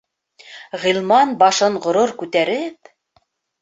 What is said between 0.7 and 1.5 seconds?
Ғилман